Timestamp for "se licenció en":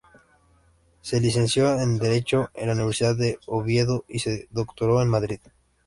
1.01-1.99